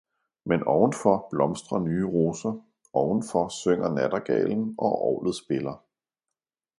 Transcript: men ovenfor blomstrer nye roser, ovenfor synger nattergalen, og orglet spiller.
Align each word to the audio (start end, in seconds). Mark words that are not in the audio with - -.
men 0.45 0.63
ovenfor 0.63 1.27
blomstrer 1.31 1.79
nye 1.83 2.05
roser, 2.13 2.55
ovenfor 3.03 3.45
synger 3.57 3.87
nattergalen, 3.99 4.67
og 4.79 5.01
orglet 5.01 5.35
spiller. 5.45 5.77